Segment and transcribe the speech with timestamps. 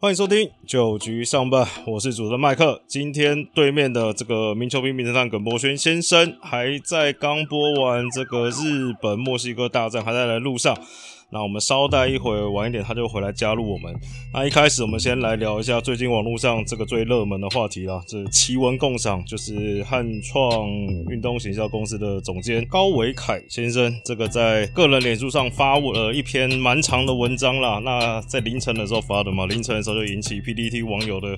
[0.00, 2.80] 欢迎收听九局上半，我是主持人麦克。
[2.86, 10.72] 今天对面的这个名球兵名侦探耿博轩先生还在刚播完这个日本墨西哥大战，还在来路上。
[11.30, 13.94] 那我们稍待一会儿，晚一点他就回来加入我们。
[14.32, 20.70] 那一开始我们先来聊一下最近网络上这个最热门的话题啦，这奇闻共赏，就是汉创
[21.10, 27.78] 运动行销公司的总监高维凯先生，这个在个人脸书上发了一篇蛮长的文章啦。
[27.84, 31.36] 那在凌晨的时候发的嘛，凌晨的时候就引起 PDT 网友的。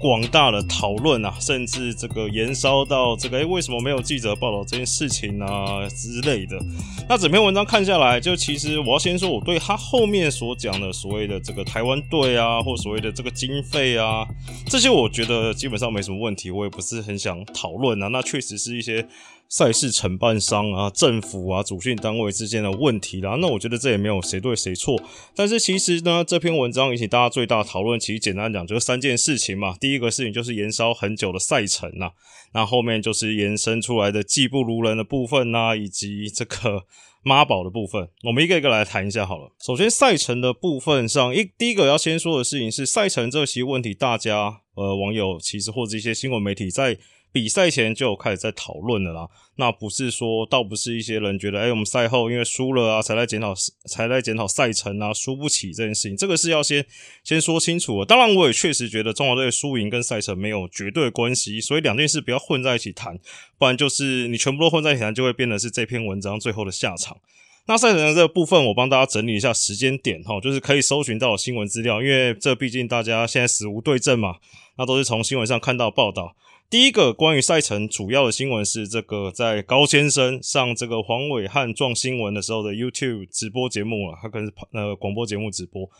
[0.00, 6.58] 广大的讨论啊，甚至这个延烧到这个，诶，为什么没有记者报道这件事情啊之类的？
[7.06, 14.26] 那整篇文章看下来，就其实我要先说，我对他后面所讲的所谓的这个台湾队啊，或所谓的这个经费啊，
[14.68, 18.08] 这些我觉得基本上没什么问题，我也不是很想讨论啊。
[18.08, 19.06] 那确实是一些。
[19.50, 25.02] 赛事承办商啊、政府啊、主训单位之间的问题啦，那我觉得这也没有谁对谁错。
[25.34, 29.76] 但是其实呢，这篇文章引起大家最大讨论，其实简单讲就是三件事情嘛。
[29.80, 32.12] 第一个事情就是延烧很久的赛程呐，
[32.54, 36.84] 那后面就是延伸出来的技不如人的部分呐，以及这个
[37.24, 38.08] 妈宝的部分。
[38.22, 39.50] 我们一个一个来谈一下好了。
[39.60, 46.98] 首先赛程的部分上，一第一个要先说的事情是赛程这些问题，大家呃网友其实或者一些新闻媒体在。
[47.32, 53.54] 比赛前就开始在讨论了啦，那不是说，倒不是一些人觉得，哎，我们赛后因为输了啊，才来检讨，
[53.86, 56.84] 才来检讨赛程啊，输不起这件事情，这个是要先
[57.22, 58.04] 先说清楚。
[58.04, 63.18] 当然，我也确实觉得中国队输赢跟赛程没有绝对关系，所以两件事不要混在一起谈，
[63.58, 67.18] 不然就是你全部都混在一起谈，就会变得是这篇文章最后的下场。
[67.66, 74.38] 那赛程的这个部分，我帮大家整理一下时间点哈，就是可以搜寻到新闻资料，因为这毕竟大家现在死无对证嘛，
[74.76, 76.34] 那都是从新闻上看到报道。
[76.70, 85.90] 第一个关于赛程主要的新闻是这个，在高先生上这个黄伟汉撞新闻的时候的 YouTube 直播节目啊，他跟呃广播节目直播。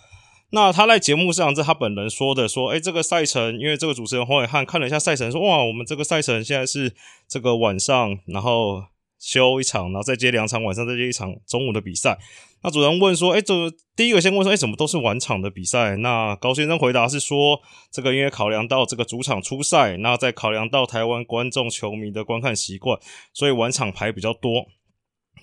[0.51, 6.95] 那他在节目上，这他本人说的，说，哎，这个赛程，因为这个主持人黄伟汉看了一下赛程，说，哇，我们这个赛程现在是
[7.27, 8.85] 这个晚上，然后。
[9.21, 12.19] 休一场，然后再接两场，晚上再接一场中午的比赛。
[12.63, 13.55] 那主人问说：“哎，这
[13.95, 17.61] 第一个先问说，哎，怎么都是晚场的比赛？”那高先生回答是说
[17.93, 22.99] ：“这个因为考量到这个主场出赛，那再考量到台湾观众球迷的观看习惯，
[23.33, 24.67] 所以晚场排比较多。”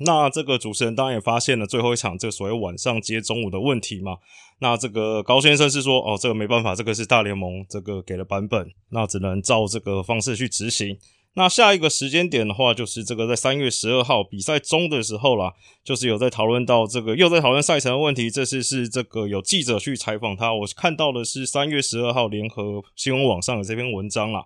[0.02, 4.18] 那这个主持人当然也发现了最后一场这个所谓晚上接中午的问题嘛。
[4.60, 10.98] 那这个高先生是说：“哦，这个没办法，这个是大联盟这个给的版本，那只能照这个方式去执行。”
[11.38, 15.54] 那下一个时间点的话，就是这个在三月十二号比赛中的时候啦，
[15.84, 18.32] 就是有在讨论到这个，又在讨论赛程的问题。
[18.32, 24.46] 这次是这个有记者去采访他，我看到的是三月十二号联合新闻网上的这篇文章啦，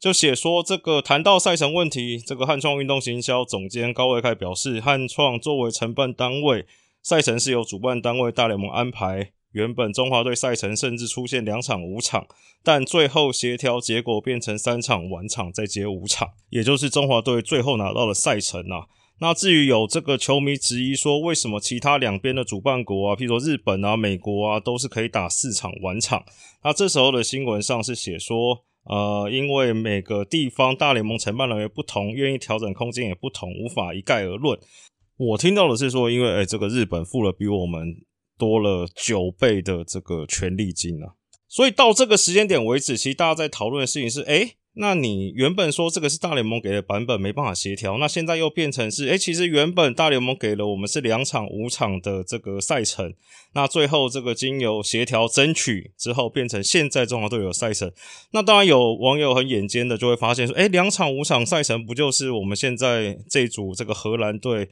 [0.00, 6.64] 就写说这个谈到赛程问题，这个汉创运动行销总监高维凯表示，汉创作为承办单位，
[7.02, 9.32] 赛程是由主办单位大联盟安排。
[9.52, 12.26] 原本中华队赛程甚至出现两场五场，
[12.62, 18.86] 但最后协调结果变成三场晚场再接五场，也就是中华队最后拿到了赛程啊。
[19.20, 26.24] 那至于有这个球迷质疑说，为什么其他两边的主办国啊，譬如说日本啊、美国啊，都是可以打四场晚场？
[26.64, 34.58] 那这时候的新闻上是写说，呃，因为每个地方大联盟承办人员不同，愿意调整空间也不同，无法一概而论。
[35.18, 37.94] 我听到的是说，因为诶这个日本付了比我们。
[38.42, 41.14] 多了九倍的这个权利金啊，
[41.46, 53.14] 所以到这个时间点为止，其实大家在讨论的事情是：哎，那你原本说这个是大联盟给的版本，没办法协调，那现在又变成是：哎，其实原本大联盟给了我们是两场五场的这个赛程，
[53.54, 57.92] 那最后这个经由协调争取之后，变成现在中华队有赛程。
[58.32, 64.70] 那当然有网友很眼尖的就会发现说：哎，两场五场赛程不就是我们现在这组这个荷兰队？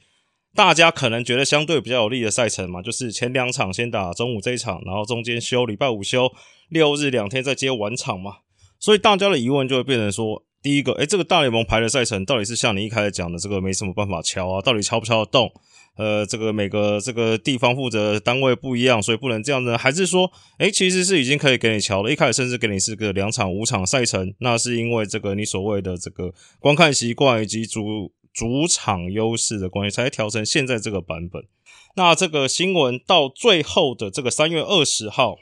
[0.53, 6.29] 大家可能觉得相对比较有利的赛程嘛，就是前两场先打中午这一场，然后中间休礼拜五休
[6.69, 8.39] 六日两天再接晚场嘛。
[8.77, 14.61] 所以大家的疑问就会变成说，第一个，诶，这个大联盟排的赛程到底是像你一开始讲的这个没什么办法敲啊？
[14.61, 15.49] 到底敲不敲得动？
[15.95, 22.11] 呃，这个每个这个地方负责单位不一样，所以不能这样子，还是说，诶，其实是已经可以给你敲了？
[22.11, 28.11] 一开始甚至给你是个两场五场赛程，那是因为这个你所谓的这个观看习惯以及主。
[28.33, 31.47] 主场优势的关系才调成现在这个版本。
[31.95, 35.37] 那这个新闻到最后的这个三月二十号，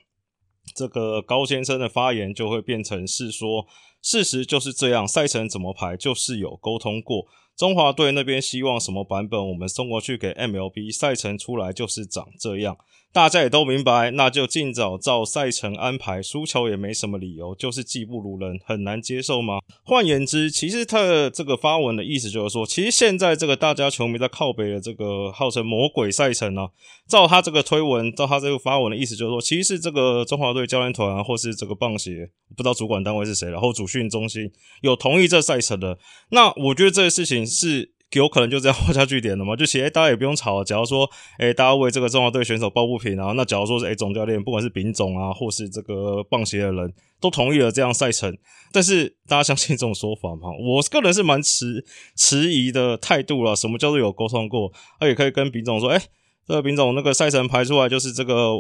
[0.76, 3.68] 这个高先生的发言就会变成是说，
[4.02, 7.28] 事实就是这样，赛程怎么排就是有沟通过。
[7.56, 12.78] 中华队那边希望什么版本，我们送过去给 MLB 赛程出来就是长这样。
[13.12, 19.60] 大家也都明白，那就尽早照赛程安排，输球也没什么理由，就是技不如人，很难接受吗？
[19.84, 26.68] 换言之，其实他的这个发文的意思就是说，其实现在这个大家球迷在靠北的这个号称魔鬼赛程呢，
[27.08, 34.52] 照他这个推文，照他这个发文的意思就是说，其实是这个中华队教练团或是这个棒协，不知道主管单位是谁，然后主训中心
[34.82, 35.98] 有同意这赛程的，
[36.30, 37.94] 那我觉得这个事情是。
[38.14, 39.56] 有可能就这样画下句点了嘛？
[39.56, 40.64] 就其实大家也不用吵。
[40.64, 41.08] 假如说，
[41.38, 46.92] 哎，大家为这个中华队选手抱不平啊，那假如说是哎总教练，不管是丙总啊，或是这个棒协的人
[47.22, 48.36] 都同意了这样赛程，
[48.72, 50.50] 但是大家相信这种说法吗？
[50.60, 51.86] 我个人是蛮持
[52.16, 53.56] 迟疑的态度了。
[53.56, 54.72] 什么叫做有沟通过？
[55.00, 56.02] 他也可以跟丙总说，哎，
[56.48, 58.56] 这个丙总那个赛程排出来就是这个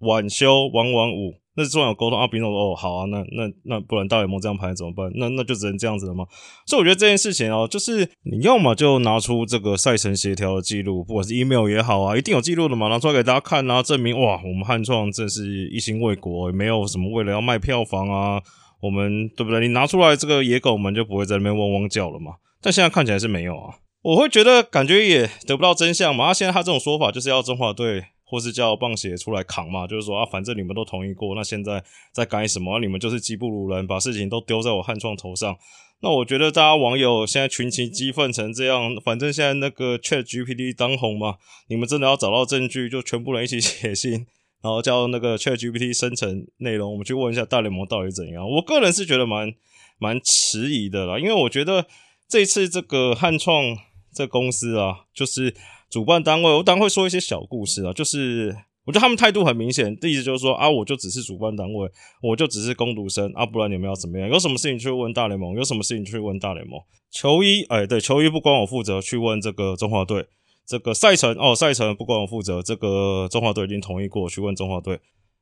[0.00, 1.34] 晚休晚晚五。
[1.58, 5.10] 那是重要沟通啊，丙总说哦好啊，那那那不然大联盟这样排怎么办？
[5.16, 6.24] 那那就只能这样子了吗？
[6.64, 18.40] 所以我觉得这件事情哦，就是你要么就拿出这个赛程协调的记录，不管是 email 也好啊，一定有记录的嘛，拿出来给大家看啊，证明哇，我们汉创真是一心为国，没有什么为了要卖票房啊，
[18.80, 19.58] 我们对不对？
[19.60, 22.34] 你拿出来这个野狗们就不会在那边汪汪叫了嘛。
[22.62, 26.32] 但现在看起来是没有啊，我会觉得感觉也得不到真相嘛。
[26.32, 28.04] 现在他这种说法就是要中华队。
[28.30, 31.82] 或是叫棒协出来扛嘛，就是说啊，反正你们都同意过，那现在
[32.12, 32.78] 在改什么？
[32.78, 35.56] 你们就是技不如人，把事情都丢在我汉创头上。
[36.02, 41.36] 那我觉得大家网友现在群情激愤成这样，反正现在那个 Chat GPT 当红嘛，
[41.68, 44.26] 你们真的要找到证据，就全部人一起 写信，
[44.60, 48.46] 然后叫那个 Chat GPT 生成内容，我们去问一下大联盟到底怎样。
[48.46, 49.54] 我个人是觉得蛮
[49.98, 51.86] 蛮迟疑的啦，因为我觉得
[52.28, 53.64] 这次这个汉创
[54.12, 55.54] 这公司啊，就是。
[55.90, 61.90] 主办单位，我当然会说一些小故事啊，就是我觉得他们态度很明显，意思就是说啊，我就只是主办单位，
[62.22, 64.28] 我就只是攻读生啊，不然你们要怎么样？
[64.28, 65.54] 有什么事情去问大联盟？
[65.56, 66.80] 有什么事情去问大联盟？
[67.10, 70.26] 球衣，哎，对，球衣不关我负责，去问这个中华队。
[70.66, 75.00] 这个赛程，哦，赛程不关我负责，这个中华队已经同意过，去问中华队。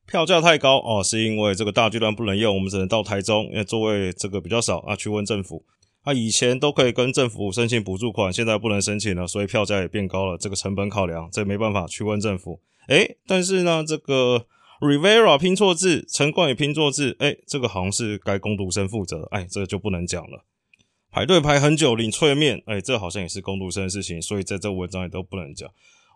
[0.09, 5.65] 票价太高哦，是因为这个大巨蛋不能用，我们只能到台中，因为座位这个比较少啊，去问政府。
[6.07, 10.37] 那以前都可以跟政府申请补助款，现在不能申请了，所以票价也变高了。
[10.37, 12.61] 这个成本考量，这没办法去问政府。
[12.87, 14.45] 诶，但是呢，这个
[14.79, 20.45] Rivera 拼错字，陈冠宇拼错字，诶，这个好像是该攻读生负责，哎，这个就不能讲了。
[21.11, 25.69] 排队排很久领脆面，哎，这好像也是攻读生的事情，所以在这文章也都不能讲。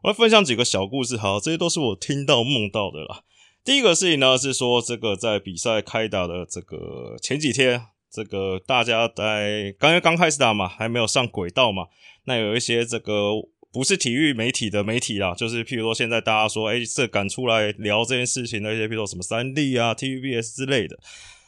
[0.04, 3.24] 我来分享几个小故事，好，这些都是我听到梦到的啦。
[3.66, 7.88] 第一个事情呢是说，这个在比赛开打的这个前几天。
[8.12, 11.86] 这个大家在刚刚开始打嘛，还没有上轨道嘛。
[12.26, 13.32] 那有一些这个
[13.72, 21.00] 不是体育媒体的媒体啦，就是譬如说现在大家说，哎，这敢出来聊这件事情的一些，譬如说什么三 D 啊、TVBS 之类的。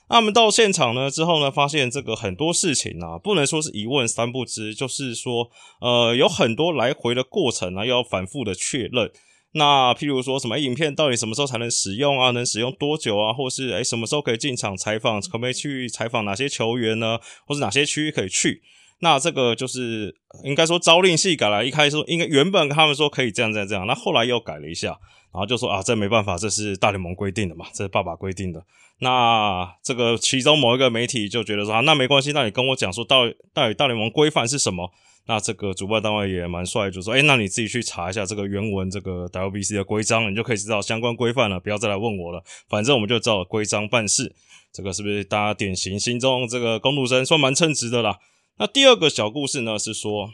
[0.10, 5.50] 那我们到现场呢之后呢，发现这个很多事情啊，不能说是一问三不知，就是说，
[5.80, 9.12] 呃，有很多来回的过程啊，要反复的确认。
[9.56, 12.32] 那譬如说什么影片到底什么时候才能使用啊？
[12.32, 13.32] 能使用多久啊？
[13.32, 15.22] 或是诶什么时候可以进场采访？
[15.22, 17.20] 可不可以去采访哪些球员呢？
[17.46, 18.62] 或是哪些区域可以去？
[19.00, 21.66] 那这个就是应该说朝令夕改了。
[21.66, 24.88] 一开始说应该原本他们说可以这样这样这样，那后来又改了一下，
[25.32, 28.64] 然后就说啊这没办法，这是大联盟规定的嘛，这是爸爸规定的。
[29.00, 34.92] 那这个其中某一个媒体就觉得说啊那没关系，那你跟我讲说到到底大联盟规范是什么？
[35.26, 41.60] 那这个主办单位也蛮帅，就说：“哎，那你自己去查一下这个原文，这个 WBC 的规章，你就可以知道相关规范了。
[41.60, 44.36] 不要再来问我了，反正我们就照规章办事。
[44.74, 48.20] 这个是不是大家典型心中这个公路生，算蛮称职的啦？
[48.58, 50.26] 那第二个小故事呢，是说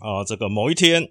[0.00, 1.10] 啊，这个某一天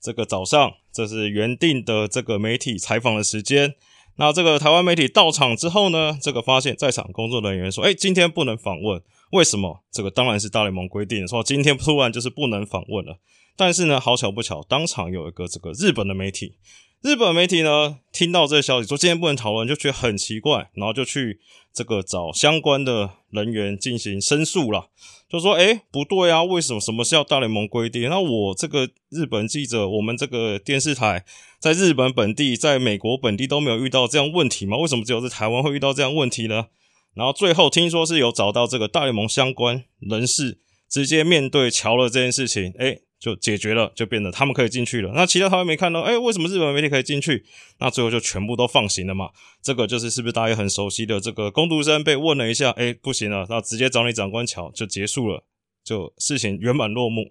[0.00, 3.74] 这个早上，这是原定的这个媒体采访的时间。
[4.16, 9.02] 那这个台湾媒体到场之后呢，这个发现在场工作人员说：，哎，今天不能访问。”
[9.32, 9.82] 为什么？
[9.90, 13.16] 这个当然是大联盟规定，说今天突然就是不能访问了。
[13.56, 16.56] 但是呢，好巧不巧，当场有一个这个日本的媒体，
[17.02, 21.40] 日本媒体呢听到这个消息，说今天不能讨论，就觉得很奇怪，然后就去
[21.72, 24.88] 这个找相关的人员进行申诉了，
[25.28, 28.08] 就说：哎，不对啊，为什么什么是要大联盟规定？
[28.08, 31.24] 那我这个日本记者，我们这个电视台
[31.58, 34.76] 在日本本地，在美国本地都没有遇到这样问题吗？
[34.78, 36.66] 为什么只有在台湾会遇到这样问题呢？
[37.14, 45.12] 然后最后听说是有找到这个大联盟相关人士，直接面对瞧了这件事情，哎，就解决了，就变得他们可以进去了。
[45.14, 47.44] 那其他他们没看到，哎，为什么日本媒体可以进去？
[47.78, 49.30] 那最后就全部都放行了嘛？
[49.62, 55.44] 这个就是是不是大家也很熟悉的这个攻读生被问了一下，哎，不行了，那直接找你长官瞧，就结束了，
[55.84, 57.30] 就事情圆满落幕。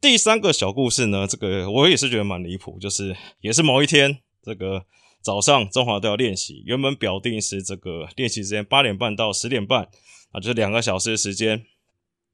[0.00, 4.84] 第三个小故事呢，这个我也是觉得蛮离谱，就是也是某一天这个。
[5.22, 9.88] 早上中华都要练习，原本表定是这个练习时间八点半到十点半，
[10.32, 11.64] 啊，就是两个小时的时间。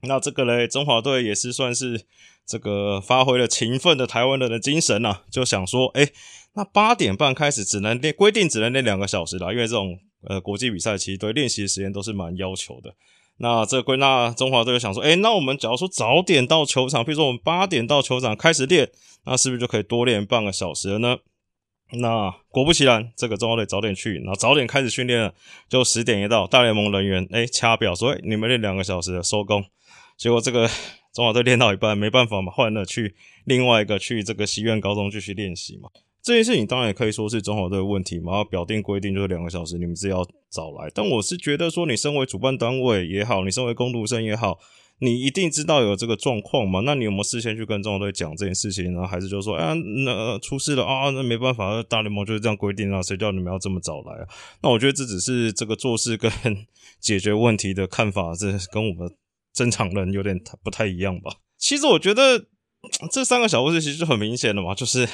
[0.02, 2.04] 那这个嘞，中华队也是算是
[2.50, 6.08] 这个发挥了勤奋的台湾人的精神呐，就想说，哎，
[6.54, 9.96] 那八点半开始只能练，规定只能练两个小时啦，因为这种
[10.28, 12.92] 呃国际比赛其实对练习的时间都是蛮要求的。
[13.36, 18.90] 那这归纳中华队就想说，哎，那我们假如说早点到球场，比如说我们八点到球场开始练，
[19.24, 21.18] 那是不是就可以多练半个小时了呢？
[21.92, 25.34] 那果不其然，这个中华队早点去，然后早点开始训练了，
[25.68, 29.64] 就十点一到，大联盟人员哎掐表说，哎，你们练两个小时收工。
[30.18, 30.68] 结果这个
[31.12, 33.14] 中华队练到一半，没办法嘛，换了去
[33.44, 35.88] 另外一个去这个西苑高中继续练习嘛。
[36.22, 40.90] 这件事情当然也可以说是中华队的问题嘛，然后表定规定就是两个小时，你们是要早来。
[40.94, 44.58] 但我是觉得说，你身为主办单位也好，你身为攻读生也好，
[44.98, 46.80] 你一定知道有这个状况嘛？
[46.80, 49.06] 那你有没有事先去跟中华队讲这件事情呢？
[49.06, 49.74] 还是就说，哎，
[50.04, 51.08] 那出事了啊？
[51.08, 54.28] 那没办法，大联盟就是这样规定啊，谁叫你们要这么早来啊？
[54.62, 56.30] 那我觉得这只是这个做事跟
[57.00, 59.10] 解决问题的看法，这跟我们。
[59.52, 61.36] 正常人有点不太一样吧？
[61.58, 62.46] 其实我觉得
[63.12, 65.08] 这三个小故事其实就很明显的嘛，就是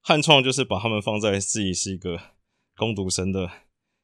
[0.00, 2.18] 汉创就是把他们放在自己是一个
[2.76, 3.50] 攻读生的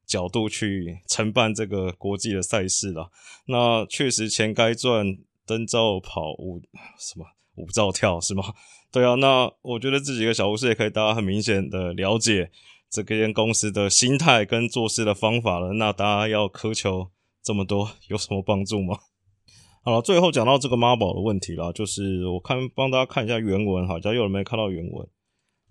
[0.07, 3.11] 角度去承办这个国际的赛事了。
[3.47, 5.17] 那确实钱该赚，
[5.47, 6.61] 灯照跑，舞
[6.99, 8.45] 什么舞照跳是吗？
[8.91, 12.51] 对啊，那我觉得这几个小故事也可以大家很明显的了解
[12.91, 15.73] 这间公司的心态跟做事的方法了。
[15.75, 17.11] 那大家要苛求
[17.43, 18.99] 这么多有什么帮助吗？
[19.85, 25.09] 好了，最后讲到这个妈宝的问题啦，就是我看帮大家看一下原文哈，假如有人没看到原文，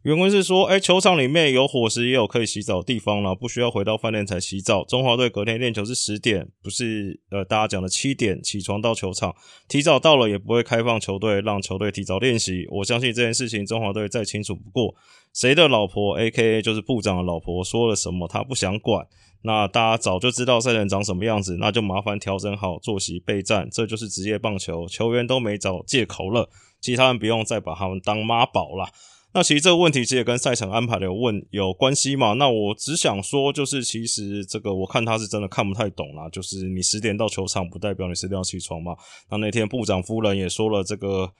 [0.03, 4.83] 原文是说，哎，球场里面有伙食，也有可以洗澡的地方了，不需要回到饭店才洗澡。
[4.83, 9.33] 中华队隔天练球是十点，不是呃大家讲的七点起床到球场，
[9.69, 12.67] 提早到了也不会开放球队让球队提早练习。
[12.69, 14.93] 我相信这件事情中华队再清楚不过，
[15.33, 19.07] 谁的老婆 A K A 就是部长的老婆说了什么，他不想管。
[19.43, 28.89] 那大家早就知道赛程长什么样子，那就麻烦调整好作息备战，这就是职业棒球，球员都没找借口了，其他人不用再把他们当妈宝了。
[29.33, 32.33] 那其实这个问题其实也跟赛程安排的有问有关系嘛？
[32.33, 38.93] 那我只想说，就是其实这个我看他是真的看不太懂啦，就是你十点到球场不代表你十点要起床嘛？
[39.29, 41.31] 那那天部长夫人也说了这个。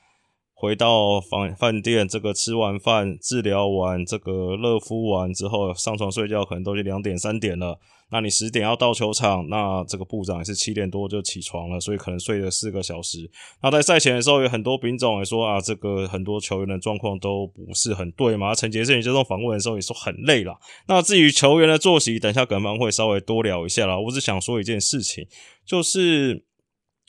[0.61, 7.79] 回到房饭店，这个吃完饭、治疗完、这个热敷完之后，上床睡觉可能都是两点、三点了。
[8.11, 13.27] 那你十点要到球场，那这个部长也是七点多就起床了，所以可能睡了四个小时。
[13.63, 18.53] 那在赛前的时候，有很多兵种也说啊，这个很多球员的状况都不是很对嘛。
[18.53, 20.55] 陈杰胜接受访问的时候也说很累了。
[20.87, 23.99] 那至于球员的作息，等一下可能会稍微多聊一下啦。
[23.99, 25.25] 我只想说一件事情，
[25.65, 26.45] 就是。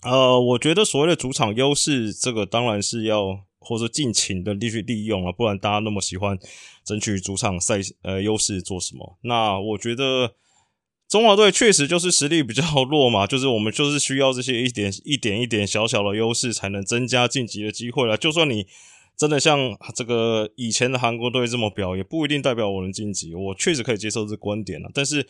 [0.02, 6.36] 呃，我觉得所谓的主场优势，这个当然是要或者尽情的去利用啊，不然大家那么喜欢
[6.84, 9.16] 争取主场赛呃优势做什么？
[9.22, 10.34] 那我觉得
[11.08, 18.16] 中华队确实就是实力比较 弱嘛，就是我们就是需要这些一点一点一点小小的优势，才能增加晋级的机会了。
[18.16, 18.66] 就算你
[19.16, 23.36] 真的像这个以前的韩国队这么表，也不一定代表我能晋级。
[23.36, 25.28] 我确实可以接受这观点了，但是。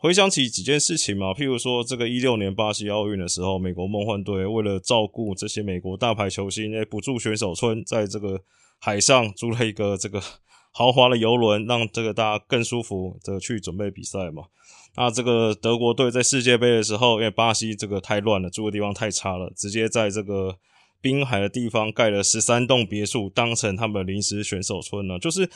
[0.00, 8.40] 回想起几件事情嘛，譬如说这个一六年巴西奥运的时候，美国梦幻队为了照顾这些美国大牌球星，诶补助选手村，在这个
[8.78, 10.22] 海上租了一个这个
[10.70, 14.44] 豪华的游轮，让这个大家更舒服的去准备比赛嘛。
[14.94, 20.58] 那这个德国队在世界杯的时候，因为巴西这个太乱了，住的地方太差了，直接在这个
[21.00, 25.50] 滨海的地方盖了十三栋别墅，当成他们临时选手村呢，就是。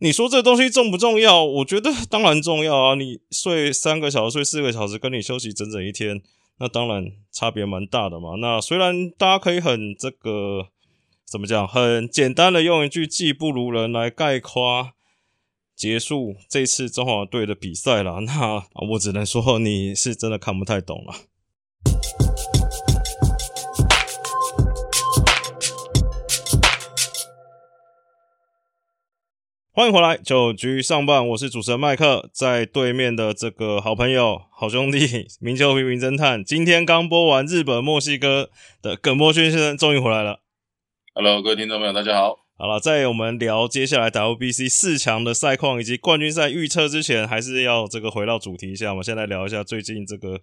[0.00, 1.44] 你说这东西重不重要？
[1.44, 2.94] 我觉得 当然重要啊！
[2.94, 6.22] 你睡三个小时、睡四个小时，跟你休息整整一天，
[6.58, 8.36] 那当然差别蛮大的嘛。
[8.40, 10.68] 那虽然大家可以很这个
[11.24, 14.92] 怎么讲，很简单的用一句“技不如人”来概括
[15.74, 21.14] 结束这次中华队的比赛了，那 我只能说你是真的看不太懂了。
[29.78, 38.50] 欢迎回来，九局上半，我是主持人麦克，在对面的这个好朋友、好兄弟，名球平名侦探，今天刚播完日本、墨西哥
[38.82, 40.40] 的耿波轩先生终于回来了。
[41.14, 42.40] Hello，各位听众朋友，大家好。
[42.56, 50.40] 好了，在我们聊接下来 WBC 四强的赛况以及冠军赛预测之前，还是要这个回到主题一下，我们先来聊一下最近这个。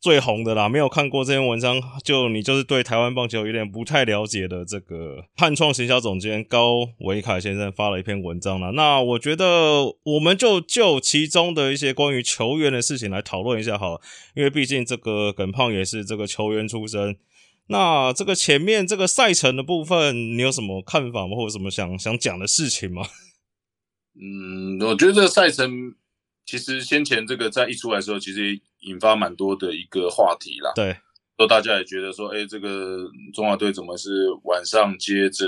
[0.00, 8.72] 最红的啦，没有看过这篇文章，就你就是对台湾棒球有点不太了解的这个汉创行销总监高维凯先生发了一篇文章了。
[8.72, 14.00] 那我觉得我们就就其中的一些关于球员的事情来讨论一下好了，
[14.34, 17.18] 因为毕竟这个耿胖也是这个球员出身。
[17.66, 21.36] 那这个前面这个赛程的部分，你有什么看法吗？
[21.36, 23.02] 或者什么想想讲的事情吗？
[24.14, 25.94] 嗯，我觉得这个赛程
[26.46, 28.58] 其实先前这个在一出来的时候，其实。
[28.80, 30.72] 引发蛮多的一个话题啦。
[30.74, 30.96] 对，
[31.36, 35.46] 说大家也觉得说，哎，这个中华队怎么是晚上接着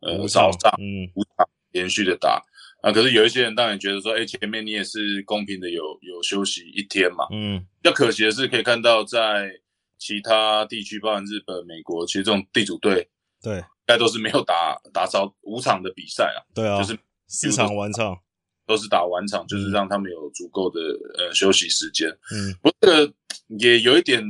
[0.00, 2.42] 呃早上嗯五场连续的打
[2.82, 2.92] 啊？
[2.92, 7.26] 可是有一些人当然觉得说，哎，前面你也是公平的有有休息一天嘛。
[7.32, 9.50] 嗯比较可惜的是，可以看到在
[9.98, 13.08] 其他地区，包含日本、美国，其实这种地主队
[13.42, 18.18] 对应该都是没有打打早五场的比赛啊，对啊，就是四场完场，
[18.66, 20.80] 都是打完场，就是让他们有足够的
[21.18, 22.08] 呃休息时间。
[22.32, 23.12] 嗯不过这个
[23.58, 24.22] 也有一点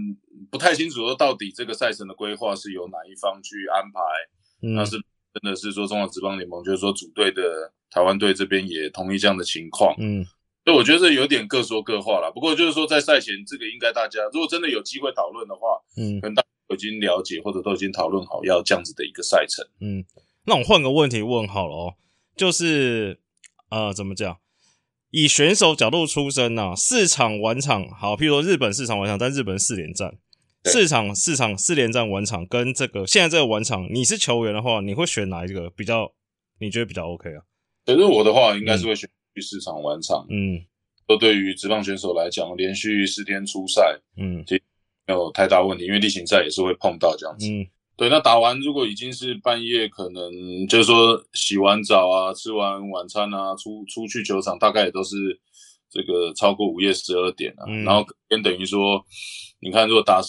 [0.50, 4.00] 不太清楚，说到底这个赛程的规划是由哪一方去安排？
[4.62, 4.92] 嗯那是
[5.32, 9.94] 真的是说中华职棒联盟，就是说主队的台湾队这边也同意这样的情况。
[9.98, 10.24] 嗯
[10.64, 12.30] 所以我觉得这有点各说各话了。
[12.32, 19.66] 不过就是说在赛前这个应该大家如果真的有机会讨论的话，嗯可能大家都已经了解或者都已经讨论好要这样子的一个赛程。
[19.80, 20.04] 嗯，
[20.46, 21.94] 那我换个问题问好了哦，
[22.36, 23.18] 就是
[23.72, 24.38] 呃怎么讲？
[25.10, 30.16] 以选手角度出身呐、四场完场好，譬如说日本四场完场，但日本四连战，
[30.62, 36.12] 对四场四场四连战完场跟这个现在这个完场，你是球员的话，你会选哪一个比较？
[36.60, 37.42] 你觉得比较 OK 啊？
[37.84, 40.24] 可是我的话，应该是会选去市场完场。
[40.30, 40.64] 嗯
[41.06, 44.44] 都对于职棒选手来讲，连续四天出赛嗯
[45.06, 47.50] 没有太大问题，因为例行赛也是会碰到这样子。
[47.50, 50.32] 嗯对，那打完如果已经是半夜，可能
[50.66, 55.40] 就是说洗完澡啊、吃完晚餐啊，出出去球场，大概也都是
[55.90, 57.64] 这个超过午夜十二点啊。
[57.68, 59.04] 嗯然后跟等于说，
[59.60, 60.20] 你看如果打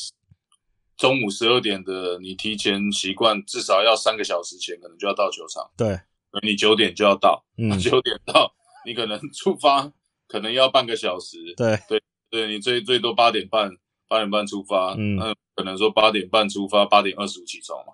[0.97, 5.99] 中午十二点的，你提前习惯至少要三个小时前可能就要到球场，对，
[6.43, 7.79] 你九点就要到，嗯。
[7.79, 8.53] 九点到，
[8.85, 9.91] 你可能出发
[10.27, 11.79] 可能要半个小时，对。
[11.87, 13.71] 对，对你最最多八点半，
[14.13, 15.15] 八点半出发，嗯。
[15.15, 17.93] 那可能说八点半出发，八点二十五起床嘛，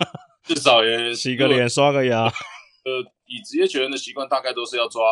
[0.44, 5.02] 至少也洗个脸，刷个牙，呃，以职业球员的习惯，大概都是要抓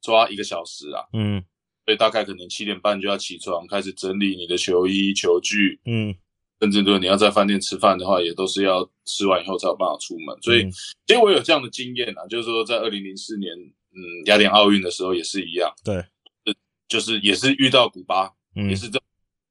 [0.00, 1.44] 抓一个小时啊，嗯。
[1.84, 6.14] 所以大概可能七点半就要起床，开始整理你的球衣、球具，嗯。
[6.60, 10.36] 甚至如果你要在饭店吃饭的话，也都是要吃完以后才有办法出门。
[10.42, 10.72] 所以，嗯。
[11.06, 16.04] 其实我有这样的经验啊，就是说在二零零四年，嗯，雅典奥运的时候也是一样，对，
[16.88, 18.68] 就是也是遇到古巴，嗯。
[18.68, 19.00] 也是这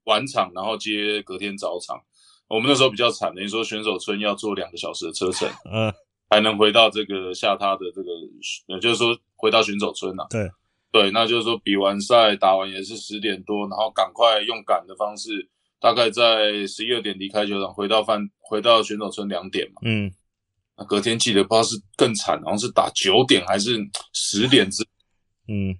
[0.07, 2.01] 晚场，然后接隔天早场。
[2.49, 5.93] 我们那时候比较惨，等于说选手村要坐两个小时的车程， 嗯
[6.29, 8.09] 才能回到这个下榻的这个，
[8.67, 10.25] 也，就是说回到选手村啊。
[10.29, 10.49] 对
[10.91, 15.49] 对，那就是说比完赛打完也是十点多，然后赶快用赶的方式，
[15.79, 19.81] 大概在十一二点离开球场，回到饭回到选手村两点嘛。
[19.83, 20.11] 嗯
[20.77, 23.77] 那隔天记得不知道是更惨，好像是打九点还是
[24.13, 24.83] 十点之，
[25.47, 25.75] 嗯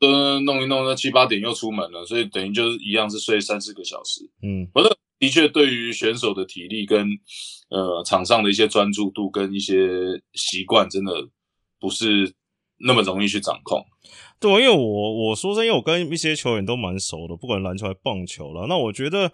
[0.00, 4.22] 呃，弄一弄，那七八点又出门了，所以等于就是一样是睡三四个小时。
[4.42, 4.68] 嗯
[5.18, 7.06] 的确，对于选手的体力跟
[7.68, 9.76] 呃场上的一些专注度跟一些
[10.32, 11.12] 习惯，真的
[11.78, 12.32] 不是
[12.78, 13.84] 那么容易去掌控。
[14.38, 18.66] 对，因为我我说真，因为我跟一些球员都蛮熟的，不管篮球还是棒球了。
[18.66, 19.30] 那我觉得，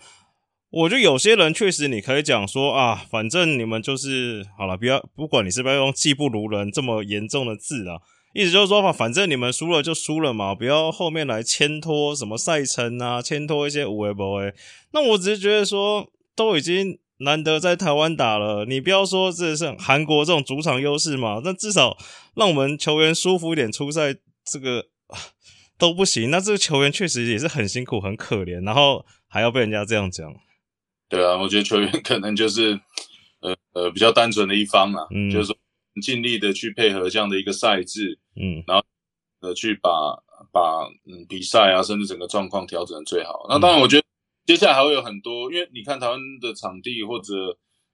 [0.71, 8.01] 我觉得有些人确实你可以讲说啊，反正你们就是好了，不要不管你是不要用技不如人这么严重的字啊，
[8.37, 14.53] 意思就是说嘛，反正你们输了就输了嘛，不要后面来牵拖什么赛程啊，牵拖一些无为不为。
[14.93, 21.97] 那我只是觉得说，都已经难得在台湾打了，你不要说这是韩国这种主场优势嘛，那至少
[22.35, 25.17] 让我们球员舒服一点出赛，这个啊
[25.79, 26.31] 都不行。
[26.31, 30.31] 那这个球员确实也是很辛苦、很可怜，然后还要被人家这样讲。
[31.09, 32.79] 对啊，我觉得球员可能就是
[33.41, 35.57] 呃呃比较单纯的一方嘛，嗯就是说
[36.01, 38.85] 尽力的去配合这样的一个赛制，嗯然后
[39.41, 39.91] 呃，去把
[40.53, 43.47] 把嗯比赛啊，甚至整个状况调整得最好。
[43.49, 44.05] 那当然，我觉得
[44.47, 47.35] 接下来还会有很多，因为你看台湾的场地或者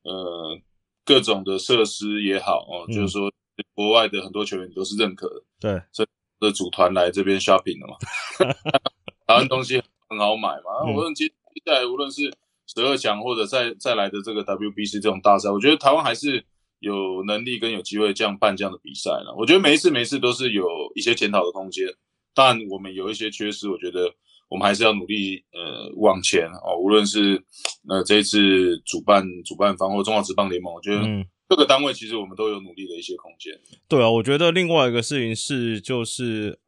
[0.03, 0.59] 呃
[1.05, 3.33] 各种的设施也好哦，嗯就是说
[3.75, 6.07] 国外的很多球员都是认可的，对，
[6.41, 7.97] 的组团来这边 shopping 的嘛，
[9.27, 10.85] 台湾东西很好买嘛。
[10.87, 12.33] 嗯无论接接下来无论是
[12.67, 16.45] 十二强或者再再来的这个 WBC 这种大赛，我觉得台湾还是
[16.83, 19.35] 有能力跟有机会这样办这样的比赛了。
[19.39, 20.65] 我觉得每一次每一次都是有
[20.95, 21.87] 一些检讨的空间，
[22.35, 24.13] 但我们有一些缺失，我觉得
[24.49, 26.77] 我们还是要努力呃往前哦。
[26.79, 27.43] 无论是
[27.89, 31.25] 呃这一次主办主办方或中华职棒联盟，我觉得嗯。
[31.49, 33.53] 各个单位其实我们都有努力的一些空间。
[33.87, 36.59] 对啊，我觉得另外一个事情是，就是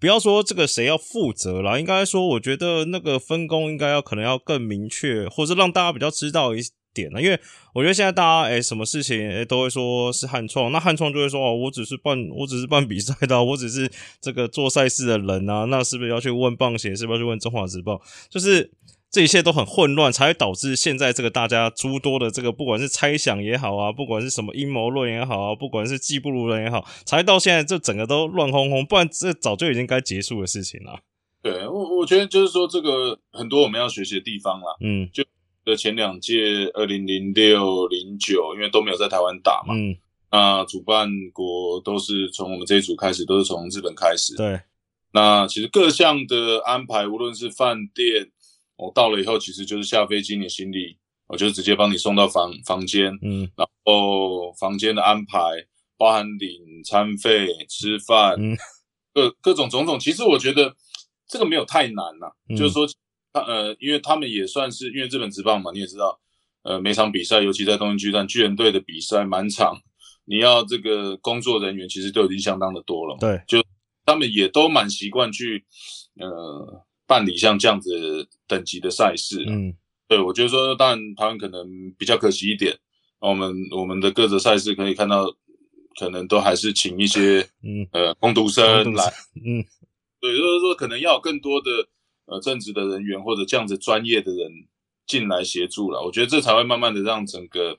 [0.00, 6.60] 不要说这个谁要负责啦，应该说，我觉得那个分工应该要可能要更明确，或者让大家比较知道一
[6.92, 7.20] 点呢。
[7.20, 7.38] 因为
[7.74, 16.94] 我觉得现在大家哎，什么事情哎都会说是汉创，那汉创就会说哦，我只是办，我只是办比赛的啊，我只是这个做赛事的人啊，那是不是要去问棒协？
[16.94, 18.00] 是不是要去问中华日报？
[18.30, 18.70] 就是。
[19.14, 31.00] 这一切都很混乱，才会导致现在这个大家诸多的这个，不管是猜想也好啊，不管是什么阴谋论也好啊，不管是技不如人也好，才到现在这整个都乱哄哄，不然这早就已经该结束的事情了。
[31.42, 34.76] 对我，我觉得就是说这个很多我们要学习的地方啦。
[34.80, 35.06] 嗯
[35.64, 39.96] 的前两届二零零六、零九，因为都没有在台湾打嘛，嗯，
[40.30, 44.34] 那主办国都是从我们这一组开始，都是从日本开始。
[44.36, 44.60] 对，
[45.12, 48.30] 那其实各项的安排，无论是饭店，
[48.76, 50.96] 我、到了以后，其实就是下飞机，你行李
[51.28, 53.48] 我就直接帮你送到房房间，嗯。
[53.56, 55.38] 然后房间的安排
[55.96, 58.56] 包含领餐费、吃饭，嗯。
[59.14, 59.98] 各各种种种。
[60.00, 60.74] 其实我觉得
[61.28, 62.56] 这个没有太难呐、嗯。
[62.56, 62.86] 就是说，
[63.32, 66.20] 他呃，因为他们也算是因为日本职棒嘛，你也知道，
[66.62, 69.80] 呃，每场比赛，尤其在东京巨蛋，巨人队的比赛满场，
[70.26, 73.64] 你要这个工作人员其实都已经相当的多了对，就，
[74.04, 75.64] 他们也都蛮习惯去
[76.20, 79.74] 呃办理像这样子等级的赛事、嗯。
[80.08, 81.66] 对，我觉得说，当然台湾可能
[81.96, 82.76] 比较可惜一点，
[83.18, 85.24] 我们我们的各个赛事可以看到，
[85.98, 89.64] 可能都还是请一些嗯呃工读生工读生来，嗯。
[90.20, 91.70] 对，就是说可能要有更多的
[92.26, 94.50] 呃正职的人员或者这样子专业的人
[95.06, 97.78] 进来协助了，我觉得这才会慢慢的让整个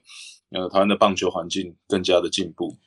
[0.52, 2.78] 呃台湾的棒球环境更加的进步。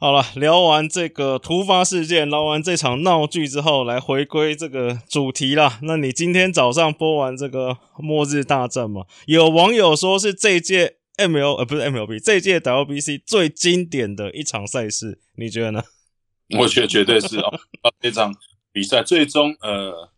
[0.00, 5.78] 好了，聊完这个突发事件，聊完这场闹剧之后，来回归这个主题啦。
[5.82, 9.06] 那你今天早上播完这个末日大战嘛？
[9.26, 15.82] 有网友说是这届 ML 呃不是 MLB 这届 WBC 最经典的一场赛事，你觉得呢？
[16.58, 17.58] 我觉得绝对是哦，
[18.02, 18.34] 这场
[18.72, 20.10] 比赛最终呃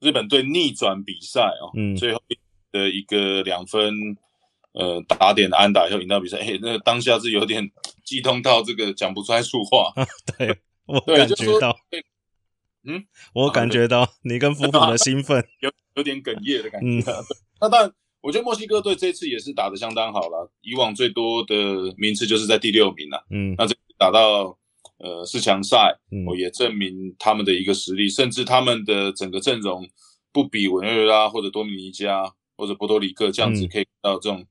[0.00, 2.22] 日本队逆转比赛哦，嗯最后
[2.72, 4.16] 的一个两分
[4.72, 7.70] 呃打点的安打以后赢到比赛，嘿，那个当下是有点
[8.04, 9.92] 激动到这个讲不出来数话。
[10.38, 11.76] 对我对，感觉到，
[12.84, 15.44] 嗯，我感觉到你跟夫妇的兴奋。
[15.60, 17.12] 有有点哽咽的感嗯觉。
[17.60, 21.54] 那当然，我觉得墨西哥队这次也是打得相当好了，以往最多的
[21.96, 24.56] 名次就是在第六名了，嗯那这打到
[24.98, 26.24] 呃四强赛，嗯。
[26.26, 29.88] 我也证明他们的一个实力，甚至他们的整个阵容
[30.32, 33.68] 不比委内瑞拉或者多米尼加或者波多黎各这样子，嗯。
[33.68, 34.44] 可以到这种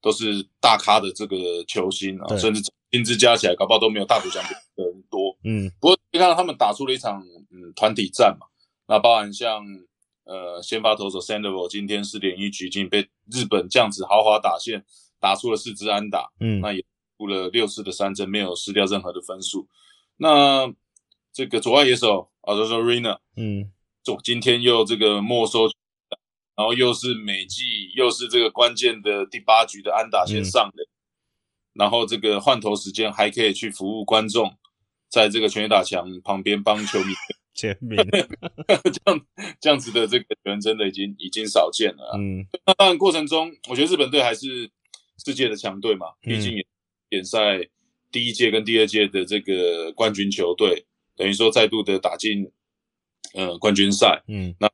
[0.00, 1.36] 都是大咖的这个
[1.66, 5.36] 球星啊，甚至薪资加起来，搞不好都没有大谷翔平的人多。
[5.44, 5.70] 嗯。
[5.80, 8.46] 不过可以看到他们打出了一场嗯团体战嘛，
[8.88, 9.64] 那包含像
[10.24, 14.84] 呃先发投手 Sandoval 今天四点一局已经被日本这样子豪华打线
[15.20, 16.60] 打出了四支安打，嗯。
[16.60, 16.84] 那也
[17.16, 19.68] 出了六次的三振，没有失掉任何的分数。
[20.16, 20.72] 那
[21.32, 23.70] 这个左外野手 a d o r i n a 嗯
[24.02, 25.68] 就今天又这个没收，
[26.56, 30.86] 然后又是美季，又是这个关键的第八局的安打先上的，
[31.74, 34.56] 然后这个换头时间还可以去服务观众，
[35.10, 37.12] 在这个全垒打墙旁边帮球迷
[37.52, 37.96] 签名
[38.68, 39.26] 这样
[39.60, 42.18] 这样子的这个球员真的已经已经少见了、啊。
[42.18, 44.70] 嗯那当然过程中，我觉得日本队还是
[45.24, 46.64] 世界的强队嘛，嗯毕竟也
[47.08, 47.68] 联赛
[48.10, 52.50] 第一届跟第二届的这个冠军球队，等于说再度的打进
[53.34, 54.22] 呃冠军赛。
[54.28, 54.68] 嗯那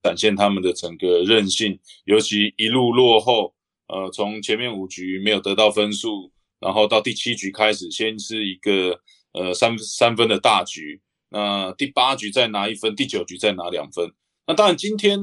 [0.00, 3.52] 展现他们的整个韧性，尤其一路落后，
[3.88, 9.00] 呃，从前面五局没有得到分数，然后到第七局开始，先是一个
[9.32, 14.12] 呃三三分的大局，那第八局再拿一分，第九局再拿两分。
[14.46, 15.18] 那当然，今天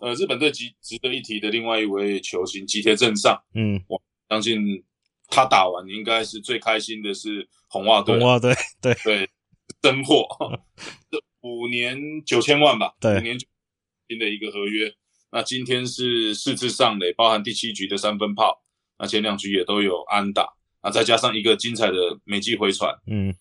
[0.00, 4.84] 呃日本队值值得一提的另外一位球星吉田正尚，嗯，我相信
[5.32, 8.18] 他打完应该是最开心的是红袜队。
[8.18, 8.94] 红，袜队对。
[9.02, 9.30] 对，
[9.80, 10.26] 真货，
[11.10, 13.16] 这五年九千万吧，对。
[13.16, 13.46] 五年九
[14.08, 14.94] 新的一个合约。
[15.30, 18.62] 那今天是四次上垒，包含第七局的三分炮，
[18.98, 20.46] 那前两局也都有安打，
[20.82, 23.34] 那再加上一个精彩的美记回传，嗯。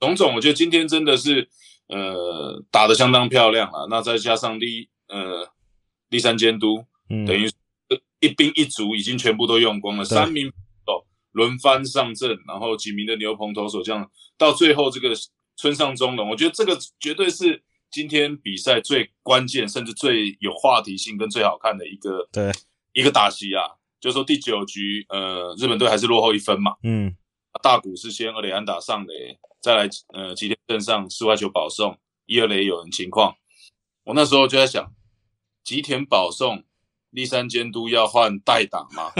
[0.00, 1.48] 种种，我觉得今天真的是
[1.86, 3.86] 呃打得相当漂亮了。
[3.88, 5.48] 那再加上立呃
[6.08, 7.24] 立三监督，嗯。
[7.24, 7.48] 等于
[8.18, 10.52] 一兵一卒已经全部都用光了，三名手
[11.32, 15.14] 轮番上阵，然后几名的牛棚投手这样，到最后这个
[15.56, 22.50] 村上中龙，我觉得这个绝对是今天比赛最关键，甚至最有话题性跟最好看的一个对
[22.92, 23.62] 一个打席啊。
[24.00, 27.14] 就说第九局，呃，日本队还是落后一分嘛，嗯
[27.62, 33.36] 大谷是先二垒安打上垒，再来呃吉田镇上室外球保送，一二垒有人情况。
[34.04, 34.90] 我那时候就在想，
[35.62, 36.64] 吉田保送，
[37.10, 39.12] 立山监督要换代打吗？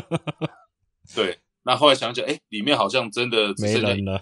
[1.14, 4.20] 对，那后来想想，哎，里面好像真的只没剩下人了，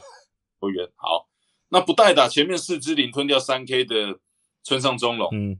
[0.60, 0.88] 球员。
[0.96, 1.28] 好，
[1.68, 4.18] 那不代打，前面四支零吞掉三 K 的
[4.62, 5.58] 村上中龙，嗯。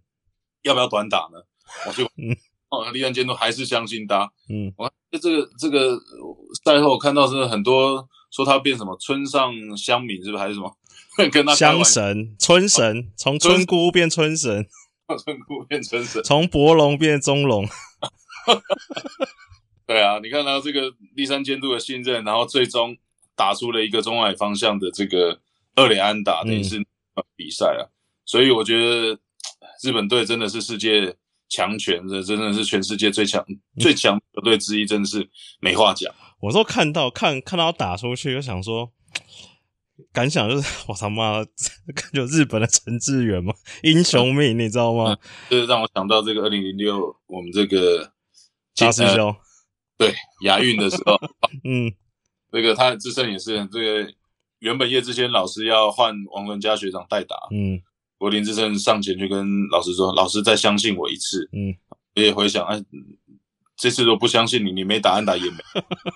[0.63, 1.39] 要不要短打呢？
[1.87, 2.37] 我就嗯。
[2.69, 4.73] 哦，立案监督还是相信他，嗯。
[4.77, 10.43] 我这个这个呃赛后看到是很多说他变什么村上乡民是不是？
[10.43, 10.77] 还是什么？
[11.33, 14.67] 跟他开乡神村神从村姑变村神，
[15.19, 17.65] 村姑变村神，从博龙变中龙，
[19.89, 22.95] 对啊，你看他这个第三监督的信任，然后最终
[23.35, 25.41] 打出了一个中外方向的这个
[25.75, 26.77] 二连安打，等于是
[27.35, 27.89] 比赛啊，
[28.27, 29.19] 所以我觉得
[29.83, 31.17] 日本队真的是世界
[31.49, 33.43] 强权，这真的是全世界最强
[33.81, 35.27] 最强球队之一，真的是
[35.59, 36.15] 没话讲。
[36.41, 38.93] 我都看到看看到打出去，就想说。
[40.13, 41.45] 感想就是， 我他妈，
[42.15, 45.17] 就日本的陈志远嘛，英雄命，你知道吗？
[45.51, 48.13] 就是让我想到这个二零零六，我们这个
[48.77, 49.35] 大师兄，
[49.99, 51.21] 对亚运的时候，
[51.65, 51.93] 嗯，
[52.53, 54.13] 那个他自身也是这个，
[54.61, 57.83] 原本叶志先老师要换王伦佳学长代打，嗯，
[58.19, 61.75] 我林志胜上前去跟老师说，老师再相信我一次，嗯，
[62.15, 62.83] 我也回想，哎，
[63.77, 65.59] 这次都不相信你，你没打安打也没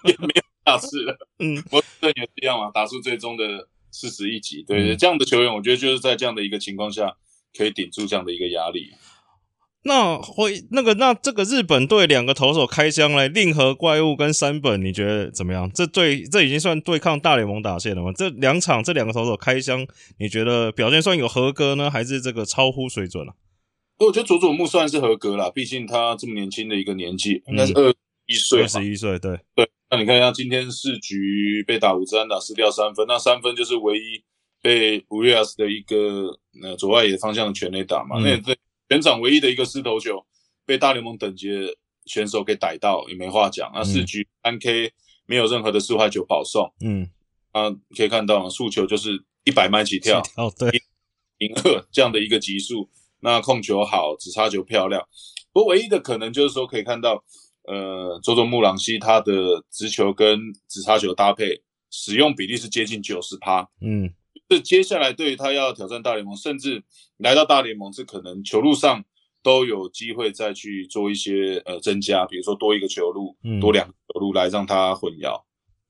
[0.04, 3.68] 也没有下次了， 嗯，我这也是一样嘛，打出最终的。
[3.94, 7.14] 四十一级，对这样的球员，我觉得就是在这样的一个情况下，
[7.54, 8.90] 可以顶住这样的一个压力。
[9.84, 15.70] 那会那个那这个日本队两个投手开箱嘞，令和怪物跟山本，你觉得怎么样？
[15.72, 18.12] 这对这已经算对抗大联盟打线了吗？
[18.14, 19.86] 这两场这两个投手开箱，
[20.18, 23.34] 你觉得表现算有合格呢，还是这个超乎水准了？
[23.98, 27.92] 我觉得佐佐木算是合格了，毕竟他这么年轻的一个年纪，应该是二
[28.26, 29.68] 一岁，二十一岁，对对。
[29.90, 34.22] 那你看一下，今天四局被打五支安打，失掉三分，那三分就是唯一
[34.62, 38.18] 被乌利亚斯的一个呃左外野方向的全垒打嘛。
[38.20, 38.56] 那这
[38.92, 40.22] 全场唯一的一个失头球
[40.66, 41.74] 被大联盟等级的
[42.05, 43.72] 选手给逮到，也没话讲。
[43.74, 44.92] 那四局三 K
[45.24, 47.09] 没有任何的四坏球保送，嗯，
[47.52, 50.70] 啊，可以看到速球就是一百迈起跳，哦对，
[51.38, 52.90] 零二这样的一个级数。
[53.20, 55.02] 那控球好，直插球漂亮。
[55.55, 57.24] 不过唯一的可能就是说可以看到。
[57.64, 64.12] 呃，周周木朗希他的直球跟直插球搭配使用比例是接近九十趴，嗯，
[64.48, 66.83] 这接下来对于他要挑战大联盟，甚至
[67.16, 69.05] 来到大联盟是可能球路上
[69.42, 75.42] 都有机会再去做一些呃增加，比如说多一个球路，多两个球路来让他混淆。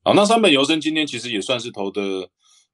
[0.03, 2.01] 好，那三本游生今天其实也算是投的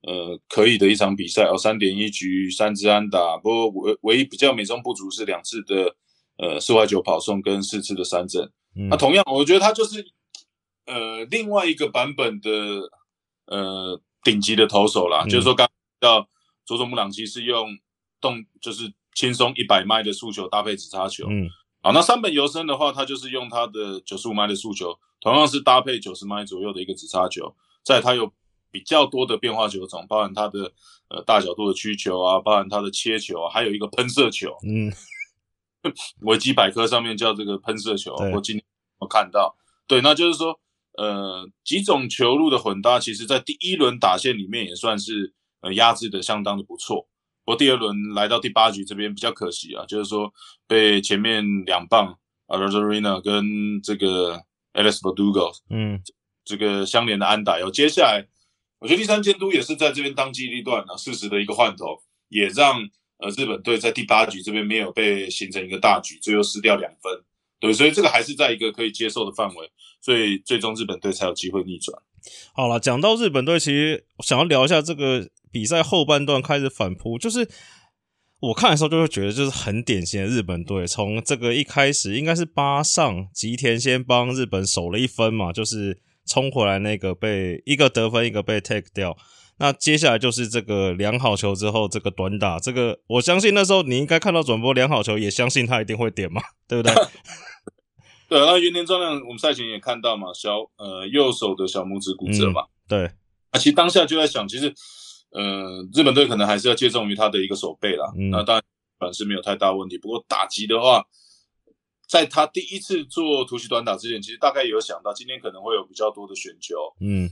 [0.01, 5.95] 呃可以的一场比赛哦，三点一局三支安打，不过唯唯一比较美中不足是两次的
[6.37, 8.49] 呃四坏九跑送跟四次的三振。
[8.89, 10.05] 那同样，我觉得他就是
[10.85, 12.49] 呃另外一个版本的
[13.47, 15.23] 呃顶级的投手啦。
[15.25, 16.27] 就是说，刚到
[16.65, 17.77] 佐佐木朗希是用
[18.21, 21.27] 动就是轻松一百迈的速球搭配直插球。
[21.29, 21.47] 嗯，
[21.81, 28.31] 好，那三本游生的话，他就是用他的九十五迈的速球，同样是搭配九十迈左右的一个直插球，在他有
[28.71, 30.71] 比较多的变化球种，包含他的
[31.09, 34.55] 呃大角度的曲球啊，包含他的切球啊，还有一个喷射球。
[34.67, 34.91] 嗯。
[36.23, 38.61] 维基百科上面叫这个喷射球，我今天
[38.97, 39.55] 我看到，
[39.87, 40.59] 对，那就是说，
[40.99, 47.07] 呃，几种球路的混搭，其实在第一轮打线里面也算是呃压制的相当的不错。
[47.45, 50.33] 不过第二轮来到第八局这边比较可惜啊，就是说
[50.67, 54.41] 被前面两棒啊 r o s a r i n a 跟这个
[54.73, 56.01] Alex e r d u g o 嗯，
[56.43, 58.27] 这个相连的安打，有接下来，
[58.79, 62.89] 我觉得第三监督也是在这边当机立断啊，适时的一个换头，也让。
[63.21, 67.11] 呃，日本队在第八局这边没有被形成一个大局，最后失掉两分，
[67.59, 69.69] 对，所以这个还是在一个可以接受的范围，
[70.01, 72.01] 所以最终日本队才有机会逆转。
[72.53, 77.49] 好了，讲到日本队，其实想要聊一下这个比赛后半段开始反扑，就是
[78.39, 89.17] 我看的时候就会觉得就是很典型的日本队，从这个一开始应该是八上吉田先帮日本守了一分嘛，就是冲回来那个被一个得分，一个被 take 掉。
[89.59, 96.95] 那接下来就是这个量好球之后，这个短打，这个我相信那时候你应该看到转播量好球，也相信他一定会点嘛， 对不对？
[98.29, 103.05] 对，那原田壮亮，我们赛前也看到嘛，小呃右手的小拇指骨折嘛，对。
[103.51, 104.73] 啊，其实当下就在想，其实
[105.31, 108.05] 呃日本队可能还是要借重于他的一个手背啦。
[108.31, 108.63] 那当然
[108.99, 111.03] 短是没有太大问题，不过打击的话，
[112.07, 117.29] 在他第一次做突袭短打之前，其实大概有想到今天可能会有比较多的选球，嗯。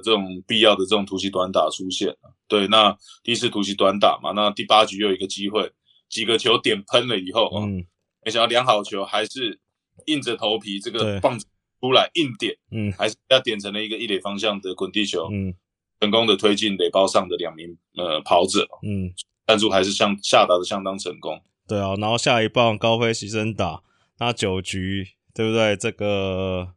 [0.00, 2.16] 这种必要的这种突袭短打出现
[2.48, 5.70] 对，那第一次突袭短打嘛，那第八局又有一个机会，
[6.08, 7.86] 几个球点喷了以后嗯，
[8.24, 9.60] 没想到两好球还是
[10.06, 11.46] 硬着头皮，这个棒子
[11.80, 15.54] 出来硬点，嗯，还是要点成了一个一垒方向的滚地球，嗯，
[16.00, 19.12] 成功的推进垒包上的两名呃跑者，嗯，
[19.46, 23.82] 弹出还是相下达的相当成功，对啊，然后下一棒高飞牺牲打，
[24.18, 25.76] 那九局对不对？
[25.76, 26.74] 这个。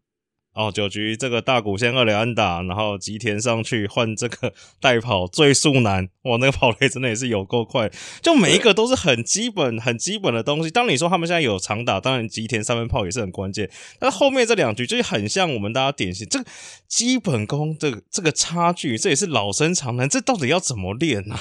[0.53, 10.69] 哦，九局这个大谷先二垒安打，然后吉田上去换这个 代跑最速男，哇，那个跑垒真的也是有够快，就每一个都是很基本、很基本的东西。
[10.69, 16.45] 当你说他们现在有长打，当然吉田三分炮也是很关键，但后面这两局就是很像我们大家典型这个
[16.87, 21.35] 基本功的这个差距，这也是老生常谈，这到底要怎么练呢？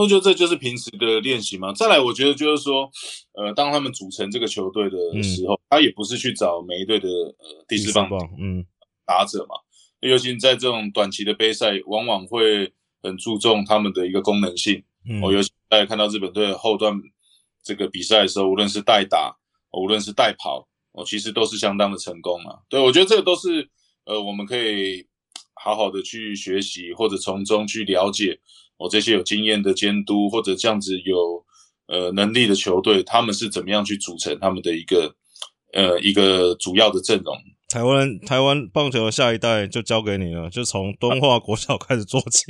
[0.00, 1.72] 我觉得这就是平时的练习嘛。
[1.72, 2.90] 再来，我觉得就是说，
[3.32, 8.08] 呃，当他们组成这个球队的时候，他也不是去找每一队的呃第四棒
[8.38, 8.64] 嗯
[9.04, 9.54] 打者嘛。
[10.00, 14.82] 尤其在这种短期的杯赛，往往会很注重他们的一个功能性。
[15.08, 16.98] 嗯，我尤其大家看到日本队后段
[17.62, 19.36] 这个比赛的时候，无论是代打，
[19.72, 22.60] 无论是代跑，哦，其实都是相当的成功啊。
[22.68, 23.68] 对我觉得这个都是
[24.04, 25.06] 呃，我们可以
[25.54, 28.40] 好好的去学习，或者从中去了解
[28.80, 31.44] 我这些有经验的监督，或者这样子有
[31.86, 35.14] 呃能力的球队，他们是怎么样去组成他们的一个
[35.74, 37.36] 呃一个主要的阵容。
[37.68, 42.44] 台湾台湾棒球的下一代就交给你了，就从东化国小开始做起。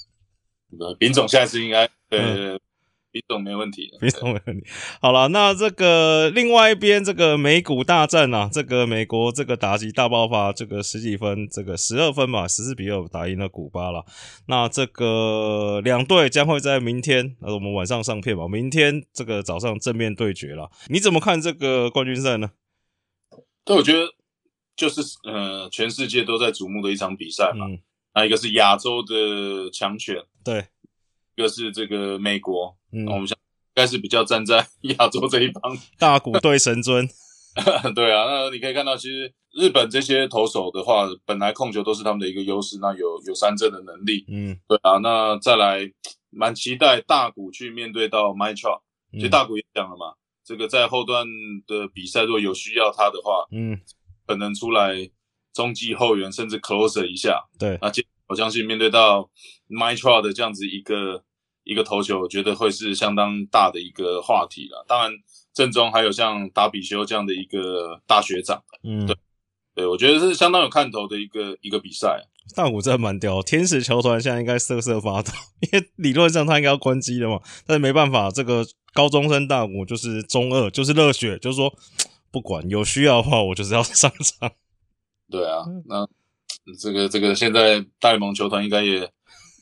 [1.00, 2.58] 林总下次应该呃。
[3.16, 4.66] 比总没问题，比总没问题。
[5.00, 14.04] 好了，那这个另外一边这个美股大战啊，这个美国这个打击大爆发，这个十几分，这个十二分吧，十四比二打赢了古巴了。
[14.48, 18.46] 那这个两队将会在明天，那，我们晚上上片吧。
[18.46, 20.70] 明天这个早上正面对决了。
[20.88, 22.50] 你怎么看这个冠军赛呢？
[23.64, 24.12] 对，我觉得
[24.76, 27.64] 就是呃，全世界都在瞩目的一场比赛嘛。
[28.14, 30.66] 那一个是亚洲的强权，对。
[31.36, 37.06] 一个是这个美国，嗯，我们想应该是比较站在亚洲这一方，大股对神尊，
[37.94, 45.90] 对啊，那你可以看到，其实日本这些投手的话，本来控球都是他们的一个优势，那有有三振的能力，嗯，对啊，那再来
[46.30, 51.26] 蛮期待大股去面对到 My t r o 其实大股也讲了嘛，这个在后段
[51.66, 53.78] 的比赛如果有需要他的话，嗯，
[54.26, 55.10] 可能出来
[55.52, 57.92] 中继后援，甚至 closer 一下，对，那
[58.28, 59.30] 我相信面对到
[59.68, 61.24] My t r o 的这样子一个。
[61.68, 64.84] 一个头球，我觉得会是相当大的一个话题了。
[64.86, 65.10] 当然，
[65.52, 69.16] 正中还有像达比修这样的一个大学长，嗯，对，
[69.74, 72.22] 对我觉得是相当有看头的一个一个比赛。
[72.54, 81.76] 大谷真的蛮屌，天使球团现在应该瑟瑟发抖，因为理论上他应该要关机的嘛，但是没办法，这个高中生大谷就是中二，就是热血，就是说
[82.30, 84.52] 不管有需要的话，我就是要上场。
[85.28, 86.06] 对啊，那
[86.78, 89.10] 这个这个现在大联盟球团应该也。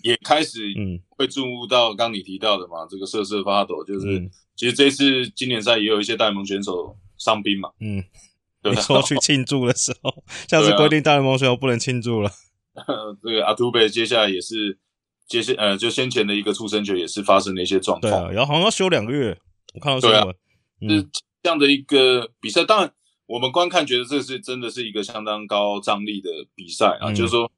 [0.05, 1.01] 也开始嗯。
[1.17, 8.03] 会注目到刚你提到的嘛，这个瑟瑟发抖，就是其实这次今年赛也有一些大联盟选手伤兵嘛，嗯，
[8.65, 10.13] 你说去庆祝的时候，
[10.51, 12.29] 下次规定大联盟选手不能庆祝了。
[13.23, 14.77] 这个阿图贝接下来也是
[15.29, 19.39] 接下呃就先前的一个出生球也是发生了一些状况，然后好像要休两个月，
[19.75, 20.35] 我看到新闻，
[20.91, 21.09] 是
[21.45, 22.93] 这样的一个比赛，当然
[23.27, 27.49] 我们观看觉得这是真的是一个相当高张力的比赛啊，就是说。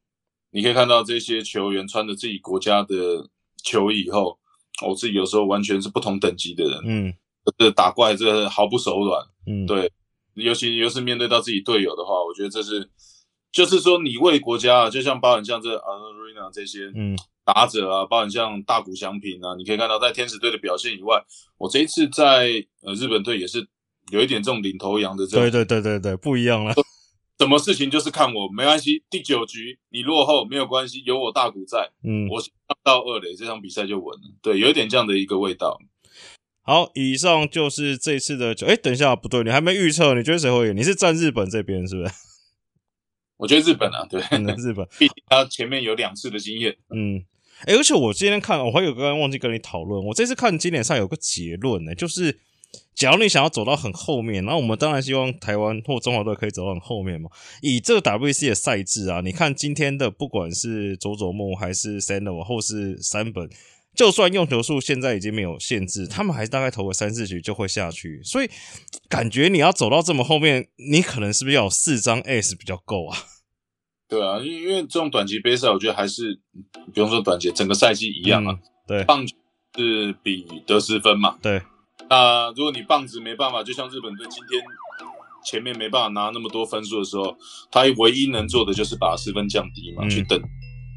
[0.51, 3.29] 你可以看到这些球员穿着自己国家的
[3.63, 4.39] 球衣以后，
[4.87, 7.15] 我自己有时候完全是不同等级的人，嗯，
[7.59, 9.91] 这打怪这毫不手软，嗯，对，
[10.35, 12.89] 尤其又是面对到自己队友的话，我觉得这是，
[13.51, 21.23] 就是说你为国家，就像包含像这阿瑞娜这些，嗯，打者啊，包含像大谷翔平啊，你可以看到在天使队的表现以外，
[21.59, 23.67] 我这一次在呃日本队也是
[24.11, 26.75] 有一点这种领头羊的这种，对对对对对，不一样了。
[27.38, 32.42] 什么事情就是看我没关系，第九局你落后没有关系，有我大股在，嗯，我
[32.83, 35.79] 到二垒这场比赛就稳了，对，有一点这样的一个味道。
[36.62, 40.77] 好，以上就是这次的九，哎，等一下，不对，你还没预测，你觉得谁会赢？
[40.77, 42.14] 你是站日本这边是不是？
[43.37, 44.18] 我觉得日本啊，对，
[44.57, 47.22] 日本，毕竟他前面有两次的经验，嗯，
[47.66, 52.40] 哎，而且我今天看，我还有刚刚忘记跟你讨论，我这次看经典赛有个结论呢，就是。
[52.97, 57.29] 假如你想要走到很后面，那我们当然希望台湾或中华队可以走到很后面嘛。
[57.61, 63.47] 以这个 WC 的赛制啊，你看今天的不管是佐佐木还是 s a n o 或是三本，
[63.95, 68.23] 就算用球数现在已经没有限制，他们还是大概投个三四局就会下去。
[68.25, 68.49] 所以
[69.11, 73.19] 感觉你要走到这么后面，你可能是不是要有四张 S 比较够啊？
[74.09, 76.41] 对啊，因因为这种短期杯赛，我觉得还是
[76.95, 78.59] 不用说短期，整个赛季一样啊。
[78.89, 79.37] 对，棒球
[79.77, 81.37] 是比得失分嘛。
[81.43, 81.61] 对。
[82.09, 84.62] 那如果你棒子没办法，就像日本队今天
[85.45, 87.37] 前面没办法拿那么多分数的时候，
[87.71, 90.40] 他唯一能做的就是把失分降低嘛，去等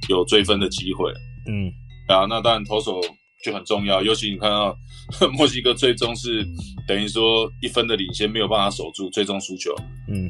[0.08, 1.12] 有追分的机会。
[1.48, 1.72] 嗯，
[2.08, 3.00] 啊，那当然投手
[3.44, 4.78] 就很重要，尤其你看到
[5.34, 6.46] 墨西哥最终是
[6.88, 9.74] 等于说一分的领先没有办法守住，最终输球。
[10.08, 10.30] 嗯，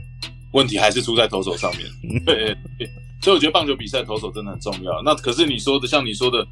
[0.54, 1.86] 问题还是出在投手上面。
[2.26, 2.56] 对，
[3.22, 5.02] 所以我觉得棒球比赛投手真的很重要。
[5.04, 6.46] 那可是你说的，像你说的。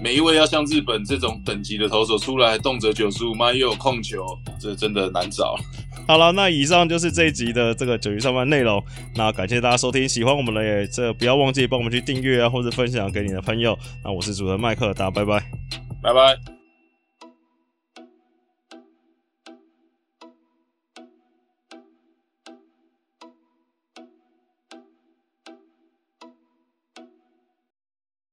[0.00, 4.24] 每一位要像日本这种等级的投手出来，动辄九十五迈又有控球，
[4.60, 5.56] 这真的难找。
[6.06, 8.80] 好了，那以上就是这一集的这个九局上班内容。
[9.16, 13.76] 那感谢大家收听，喜欢我们的也这不要忘记帮我们去订阅啊，或者分享给你的朋友。
[14.04, 15.42] 那我是主持人麦克，大家拜拜，
[16.00, 16.57] 拜拜。